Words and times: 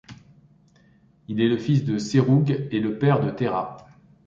Il 1.27 1.41
est 1.41 1.47
le 1.47 1.59
fils 1.59 1.85
de 1.85 1.99
Seroug 1.99 2.67
et 2.71 2.79
le 2.79 2.97
père 2.97 3.19
de 3.19 3.29
Terah. 3.29 3.87